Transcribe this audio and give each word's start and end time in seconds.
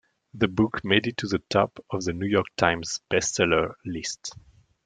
The 0.33 0.47
book 0.47 0.83
made 0.83 1.05
it 1.05 1.17
to 1.17 1.27
the 1.27 1.43
top 1.51 1.77
of 1.91 2.03
the 2.05 2.13
"New 2.13 2.25
York 2.25 2.47
Times" 2.57 3.01
bestseller 3.11 3.75
list. 3.85 4.33